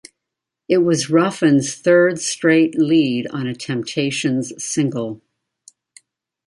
[0.67, 5.21] It was Ruffin's third straight lead on a Temptations single.